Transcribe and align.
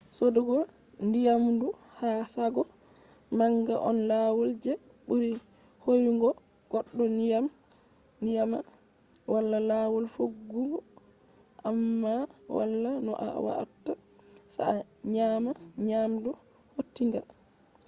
sodugo 0.17 0.57
nyamdu 1.21 1.67
ha 1.97 2.09
shago 2.33 2.63
manga 3.37 3.75
on 3.89 3.97
lawol 4.09 4.51
je 4.63 4.73
buri 5.07 5.31
hoyugo 5.83 6.29
goddo 6.71 7.03
nyama. 8.27 8.59
wala 9.31 9.57
lawol 9.69 10.03
defugo 10.07 10.77
amma 11.69 12.13
wala 12.55 12.91
no 13.05 13.11
a 13.27 13.29
watta 13.45 13.93
se 14.53 14.61
a 14.71 14.71
nyama 15.15 15.51
nyamdu 15.87 16.29
hautinga 16.73 17.19